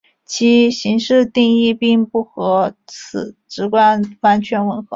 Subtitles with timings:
[0.25, 4.87] 其形式定义并不和此直观完全吻合。